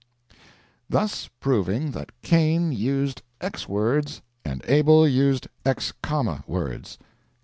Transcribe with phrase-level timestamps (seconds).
[0.89, 5.93] Thus proving that Cain used x words and Abel used x,
[6.47, 6.97] words.